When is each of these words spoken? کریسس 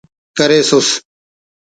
کریسس 0.37 0.87